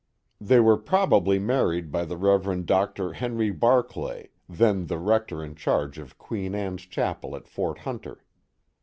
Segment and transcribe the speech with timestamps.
[0.39, 2.65] They were probably married by the Rev.
[2.65, 3.13] Dr.
[3.13, 8.23] Henry Barclay, then the rector in charge of Queen Anne's Chapel at Fort Hunter.